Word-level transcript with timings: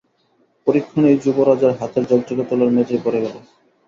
পরীক্ষণেই 0.67 1.21
যুবরাজের 1.23 1.71
হাতের 1.79 2.03
ঝকঝকে 2.09 2.43
তলোয়ার 2.49 2.75
মেঝেয় 2.75 3.01
পড়ে 3.05 3.19
গেল। 3.23 3.35